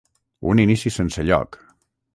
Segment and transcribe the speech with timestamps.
[0.53, 1.61] Un inici sense lloc.